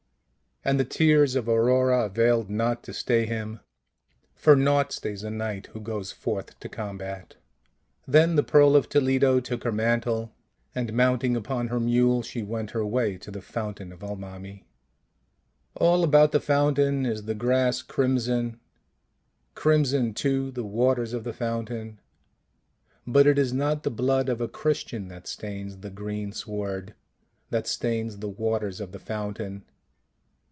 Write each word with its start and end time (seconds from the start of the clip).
And 0.63 0.79
the 0.79 0.85
tears 0.85 1.33
of 1.35 1.49
Aurora 1.49 2.05
availed 2.05 2.47
not 2.51 2.83
to 2.83 2.93
stay 2.93 3.25
him; 3.25 3.61
for 4.35 4.55
naught 4.55 4.91
stays 4.93 5.23
a 5.23 5.31
knight 5.31 5.65
who 5.73 5.81
goes 5.81 6.11
forth 6.11 6.59
to 6.59 6.69
combat. 6.69 7.35
Then 8.07 8.35
the 8.35 8.43
Pearl 8.43 8.75
of 8.75 8.87
Toledo 8.87 9.39
took 9.39 9.63
her 9.63 9.71
mantle, 9.71 10.31
and 10.75 10.93
mounting 10.93 11.35
upon 11.35 11.69
her 11.69 11.79
mule 11.79 12.21
she 12.21 12.43
went 12.43 12.69
her 12.71 12.85
way 12.85 13.17
to 13.17 13.31
the 13.31 13.41
fountain 13.41 13.91
of 13.91 14.01
Almami. 14.03 14.65
All 15.77 16.03
about 16.03 16.31
the 16.31 16.39
fountain 16.39 17.07
is 17.07 17.23
the 17.23 17.33
grass 17.33 17.81
crimson, 17.81 18.35
THE 18.35 18.41
PEARL 18.43 18.45
OF 18.45 19.55
TOLEDO 19.55 19.55
95 19.55 19.55
crimson 19.55 20.13
too 20.13 20.51
the 20.51 20.63
waters 20.63 21.13
of 21.13 21.23
the 21.23 21.33
fountain; 21.33 21.99
but 23.07 23.25
it 23.25 23.39
is 23.39 23.51
not 23.51 23.81
the 23.81 23.89
blood 23.89 24.29
of 24.29 24.39
a 24.39 24.47
Christian 24.47 25.07
that 25.07 25.25
stains 25.25 25.77
the 25.77 25.89
green 25.89 26.31
sward, 26.31 26.93
that 27.49 27.65
stains 27.65 28.17
the 28.19 28.29
waters 28.29 28.79
of 28.79 28.91
the 28.91 28.99
foun 28.99 29.33
tain. 29.33 29.63